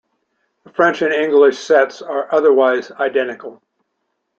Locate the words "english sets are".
1.13-2.27